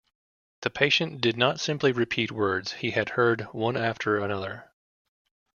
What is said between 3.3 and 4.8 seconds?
one after another.